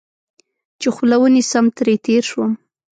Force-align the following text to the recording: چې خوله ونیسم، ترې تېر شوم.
چې 0.79 0.87
خوله 0.95 1.17
ونیسم، 1.19 1.65
ترې 1.77 1.95
تېر 2.05 2.23
شوم. 2.29 2.51